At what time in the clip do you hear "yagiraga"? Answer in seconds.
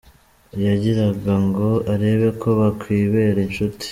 0.65-1.33